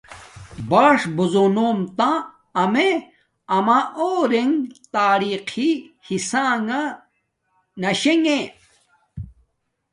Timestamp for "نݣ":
6.67-6.83